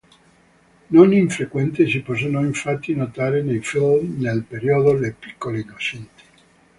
[0.87, 6.23] Non infrequente si possono infatti notare nei film del periodo le piccole Innocenti.